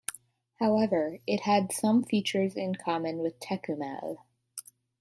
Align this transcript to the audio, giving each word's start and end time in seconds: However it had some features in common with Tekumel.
However 0.59 1.19
it 1.27 1.41
had 1.41 1.71
some 1.71 2.03
features 2.03 2.55
in 2.55 2.73
common 2.73 3.19
with 3.19 3.39
Tekumel. 3.39 4.23